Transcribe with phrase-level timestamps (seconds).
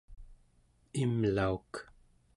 [1.01, 1.71] imlauk